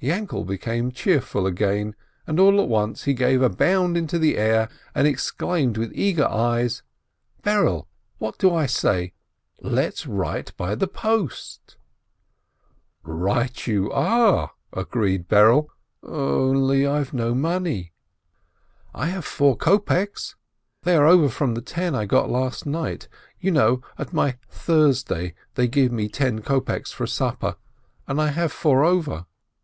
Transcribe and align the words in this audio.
Yainkele 0.00 0.46
became 0.46 0.92
cheerful 0.92 1.48
again, 1.48 1.96
and 2.28 2.38
all 2.38 2.60
at 2.60 2.68
once 2.68 3.02
he 3.06 3.12
gave 3.12 3.42
a 3.42 3.48
bound 3.48 3.96
into 3.96 4.20
the 4.20 4.38
air, 4.38 4.68
and 4.94 5.04
exclaimed 5.04 5.76
with 5.76 5.90
eager 5.94 6.26
eyes: 6.28 6.84
"Berele, 7.42 7.88
do 8.38 8.48
what 8.50 8.52
I 8.54 8.66
say! 8.66 9.14
Let's 9.60 10.06
write 10.06 10.56
by 10.56 10.76
the 10.76 10.86
post!" 10.86 11.76
"Right 13.02 13.66
you 13.66 13.90
are!" 13.90 14.52
agreed 14.72 15.26
Berele. 15.28 15.66
"Only 16.04 16.86
I've 16.86 17.12
no 17.12 17.34
money." 17.34 17.94
"I 18.94 19.06
have 19.06 19.24
four 19.24 19.56
kopeks; 19.56 20.36
they 20.84 20.94
are 20.94 21.08
over 21.08 21.28
from 21.28 21.54
the 21.54 21.60
ten 21.62 21.96
I 21.96 22.06
got 22.06 22.30
last 22.30 22.64
night. 22.64 23.08
You 23.40 23.50
know, 23.50 23.82
at 23.98 24.12
my 24.12 24.36
'Thursday' 24.48 25.34
they 25.56 25.66
give 25.66 25.90
me 25.90 26.08
ten 26.08 26.42
kopeks 26.42 26.92
for 26.92 27.08
supper, 27.08 27.56
and 28.06 28.22
I 28.22 28.28
have 28.28 28.52
four 28.52 28.84
over. 28.84 29.26